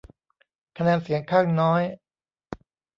[0.77, 1.81] คะแนนเสียงข้างน้อย